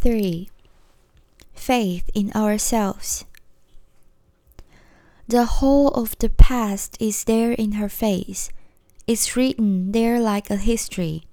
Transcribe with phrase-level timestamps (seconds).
[0.00, 0.48] 3
[1.54, 3.24] Faith in Ourselves.
[5.26, 8.48] The whole of the past is there in her face.
[9.08, 11.24] It's written there like a history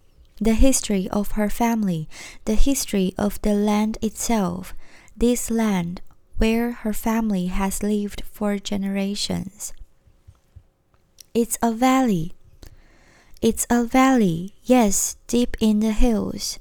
[0.42, 2.10] the history of her family,
[2.44, 4.74] the history of the land itself,
[5.16, 6.02] this land
[6.38, 9.72] where her family has lived for generations.
[11.34, 12.34] It's a valley.
[13.42, 16.58] It's a valley, yes, deep in the hills.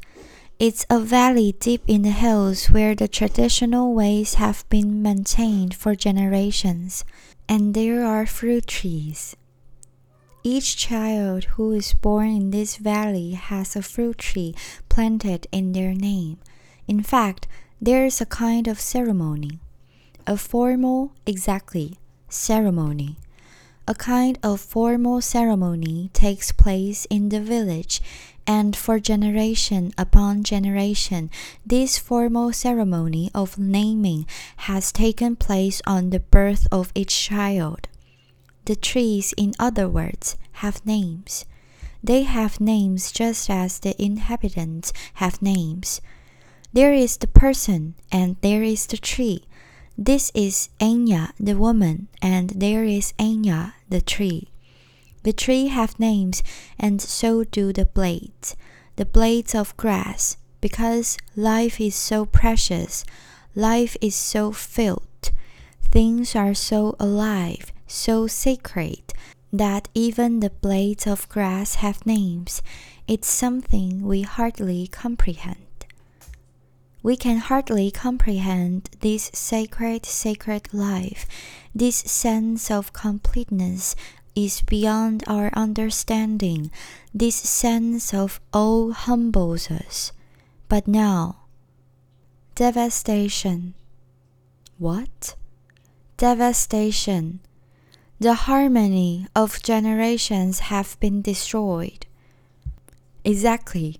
[0.65, 5.95] It's a valley deep in the hills where the traditional ways have been maintained for
[5.95, 7.05] generations,
[7.47, 9.37] and there are fruit trees.
[10.43, 14.55] Each child who is born in this valley has a fruit tree
[14.89, 16.39] planted in their name.
[16.89, 17.47] In fact,
[17.79, 19.61] there is a kind of ceremony,
[20.27, 21.99] a formal, exactly,
[22.31, 23.19] ceremony.
[23.87, 28.01] A kind of formal ceremony takes place in the village,
[28.47, 31.31] and for generation upon generation,
[31.65, 34.27] this formal ceremony of naming
[34.69, 37.89] has taken place on the birth of each child.
[38.67, 41.45] The trees, in other words, have names.
[42.03, 46.01] They have names just as the inhabitants have names.
[46.73, 49.45] There is the person, and there is the tree.
[49.97, 54.49] This is Enya, the woman, and there is Enya, the tree.
[55.25, 56.43] The tree have names,
[56.79, 58.57] and so do the blades,
[58.97, 63.05] the blades of grass, because life is so precious,
[63.55, 65.31] life is so filled,
[65.81, 69.15] things are so alive, so sacred
[69.51, 72.61] that even the blades of grass have names.
[73.07, 75.87] It's something we hardly comprehend.
[77.03, 81.27] We can hardly comprehend this sacred, sacred life.
[81.75, 83.95] This sense of completeness
[84.35, 86.71] is beyond our understanding.
[87.13, 90.13] This sense of awe humbles us.
[90.69, 91.47] But now,
[92.55, 93.75] devastation.
[94.79, 95.37] What?
[96.17, 97.41] Devastation
[98.21, 102.07] the harmony of generations have been destroyed.
[103.25, 103.99] Exactly.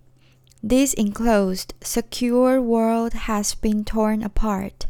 [0.63, 4.87] This enclosed, secure world has been torn apart.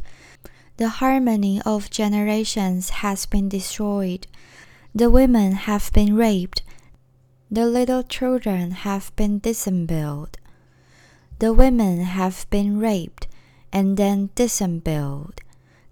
[0.77, 4.27] The harmony of generations has been destroyed.
[4.97, 6.63] The women have been raped.
[7.51, 10.37] The little children have been disemboweled.
[11.39, 13.27] The women have been raped
[13.73, 15.41] and then disemboweled.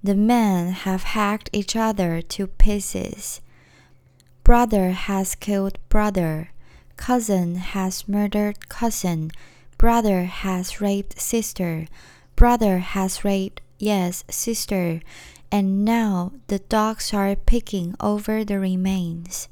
[0.01, 3.41] The men have hacked each other to pieces.
[4.45, 6.51] Brother has killed brother.
[6.95, 9.31] Cousin has murdered cousin.
[9.77, 11.87] Brother has raped sister.
[12.37, 15.01] Brother has raped, yes, sister.
[15.53, 19.47] And now the dogs are picking over the remains.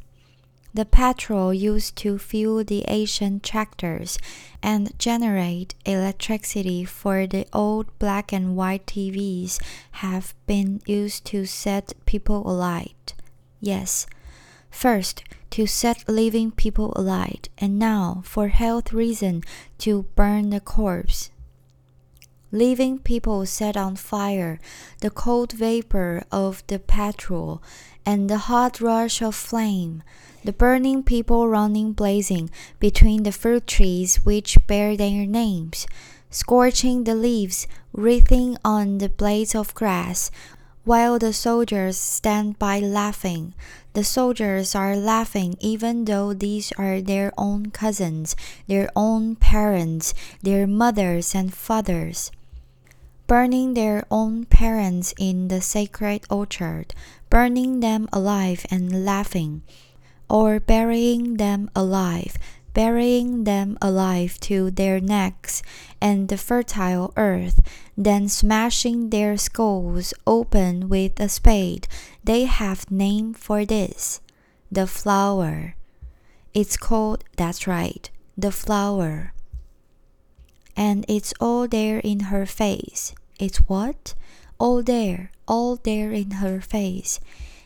[0.74, 4.18] The petrol used to fuel the ancient tractors
[4.64, 9.62] and generate electricity for the old black and white TVs
[10.02, 13.14] have been used to set people alight.
[13.60, 14.08] Yes,
[14.72, 19.44] first to set living people alight, and now, for health reason,
[19.78, 21.30] to burn the corpse.
[22.54, 24.60] Living people set on fire,
[25.00, 27.64] the cold vapor of the petrol,
[28.06, 30.04] and the hot rush of flame
[30.44, 35.86] the burning people running blazing between the fruit trees which bear their names,
[36.30, 40.32] scorching the leaves, wreathing on the blades of grass,
[40.84, 43.54] while the soldiers stand by laughing.
[43.94, 48.36] The soldiers are laughing even though these are their own cousins,
[48.68, 52.32] their own parents, their mothers and fathers
[53.32, 56.94] burning their own parents in the sacred orchard,
[57.30, 59.62] burning them alive and laughing
[60.30, 62.36] or burying them alive,
[62.74, 65.64] burying them alive to their necks
[66.02, 67.62] and the fertile earth,
[67.96, 71.88] then smashing their skulls open with a spade.
[72.22, 74.20] They have name for this.
[74.70, 75.76] The flower.
[76.54, 79.32] It's called, that's right, the flower.
[80.76, 83.16] And it's all there in her face.
[83.42, 84.14] It's what?
[84.60, 87.20] All there, all there in her face.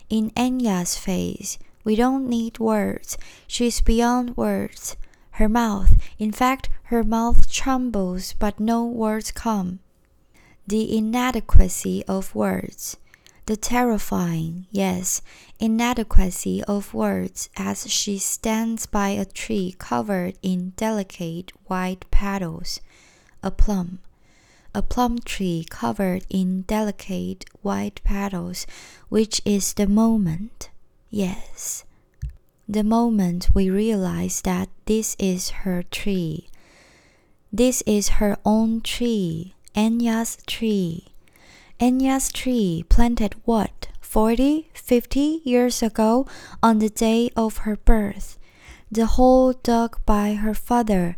[0.09, 3.17] In Enya's face we don't need words.
[3.45, 4.95] She's beyond words.
[5.31, 9.79] Her mouth, in fact, her mouth trembles, but no words come.
[10.65, 12.95] The inadequacy of words.
[13.45, 15.21] The terrifying, yes,
[15.59, 22.79] inadequacy of words as she stands by a tree covered in delicate white petals.
[23.43, 23.99] A plum.
[24.75, 28.67] A plum tree covered in delicate white petals,
[29.07, 30.69] which is the moment.
[31.09, 31.85] Yes.
[32.67, 36.49] The moment we realize that this is her tree,
[37.53, 41.07] this is her own tree, Enya's tree.
[41.79, 43.87] Enya's tree planted what?
[44.01, 46.27] 40, 50 years ago
[46.61, 48.37] on the day of her birth.
[48.91, 51.15] The hole dug by her father,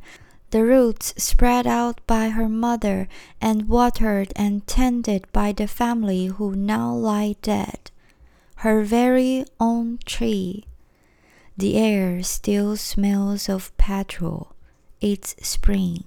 [0.51, 3.07] the roots spread out by her mother,
[3.41, 7.91] and watered and tended by the family who now lie dead.
[8.57, 10.65] Her very own tree.
[11.57, 14.53] The air still smells of petrol.
[15.01, 16.05] It's spring.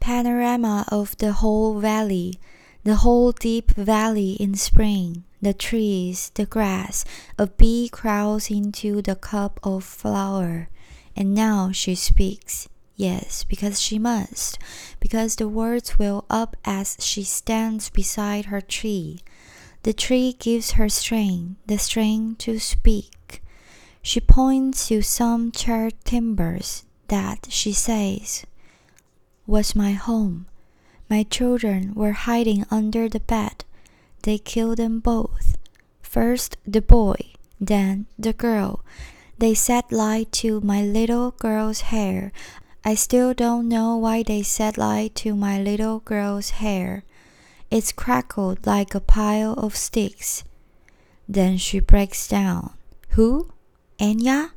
[0.00, 2.38] Panorama of the whole valley,
[2.82, 7.04] the whole deep valley in spring, the trees, the grass,
[7.38, 10.68] a bee crawls into the cup of flower.
[11.16, 12.68] And now she speaks.
[12.96, 14.58] Yes, because she must,
[15.00, 19.20] because the words will up as she stands beside her tree.
[19.82, 23.42] The tree gives her strength, the strength to speak.
[24.00, 28.44] She points to some charred timbers that, she says,
[29.46, 30.46] was my home.
[31.10, 33.64] My children were hiding under the bed.
[34.22, 35.56] They killed them both.
[36.00, 38.84] First the boy, then the girl.
[39.44, 42.32] They set light to my little girl's hair.
[42.82, 47.04] I still don't know why they set light to my little girl's hair.
[47.70, 50.44] It's crackled like a pile of sticks.
[51.28, 52.72] Then she breaks down.
[53.20, 53.52] Who?
[53.98, 54.52] Enya?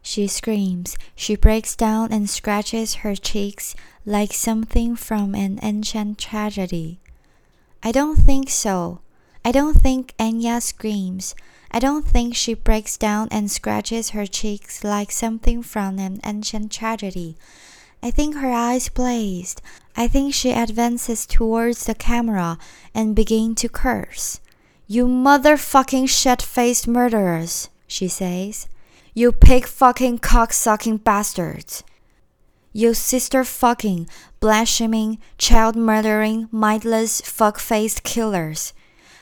[0.00, 0.96] She screams.
[1.14, 3.74] She breaks down and scratches her cheeks
[4.06, 6.98] like something from an ancient tragedy.
[7.82, 9.02] I don't think so.
[9.44, 11.34] I don't think Enya screams.
[11.70, 16.72] I don't think she breaks down and scratches her cheeks like something from an ancient
[16.72, 17.36] tragedy.
[18.02, 19.60] I think her eyes blazed.
[19.96, 22.58] I think she advances towards the camera
[22.94, 24.40] and begins to curse.
[24.86, 28.68] You motherfucking shit faced murderers, she says.
[29.12, 31.82] You pig fucking cock sucking bastards.
[32.72, 34.08] You sister fucking,
[34.40, 38.72] blaspheming, child murdering, mindless, fuck faced killers.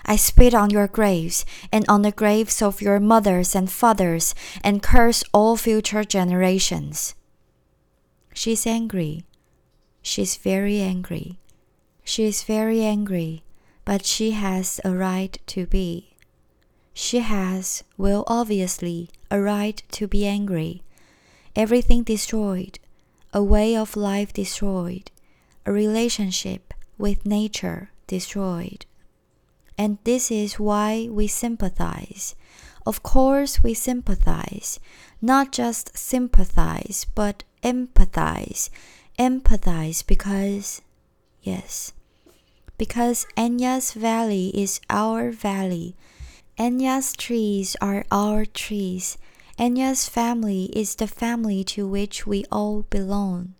[0.07, 4.83] I spit on your graves and on the graves of your mothers and fathers and
[4.83, 7.17] curse all future generations.
[8.33, 9.25] She's angry.
[10.03, 11.41] She's very angry.
[12.05, 13.43] She is very angry,
[13.85, 16.15] but she has a right to be.
[16.95, 20.83] She has, will obviously, a right to be angry.
[21.57, 22.79] Everything destroyed,
[23.33, 25.11] a way of life destroyed,
[25.67, 28.87] a relationship with nature destroyed.
[29.79, 32.35] And this is why we sympathize.
[32.87, 34.81] Of course, we sympathize.
[35.21, 38.71] Not just sympathize, but empathize.
[39.19, 40.83] Empathize because,
[41.43, 41.93] yes,
[42.79, 45.97] because Enya's valley is our valley
[46.59, 49.19] Enya's trees are our trees.
[49.59, 53.53] Enya's family is the family to which we all belong.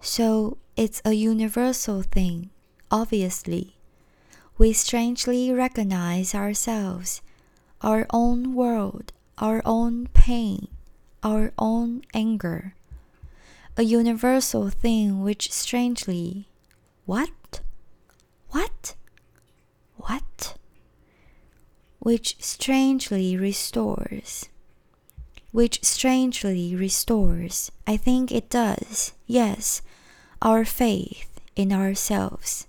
[0.00, 2.50] So it's a universal thing,
[2.90, 3.76] obviously.
[4.60, 7.22] We strangely recognize ourselves,
[7.80, 10.68] our own world, our own pain,
[11.22, 12.74] our own anger.
[13.78, 16.46] A universal thing which strangely.
[17.06, 17.62] What?
[18.50, 18.96] What?
[19.96, 20.58] What?
[22.00, 24.50] which strangely restores.
[25.52, 27.72] Which strangely restores.
[27.86, 29.80] I think it does, yes,
[30.42, 32.66] our faith in ourselves.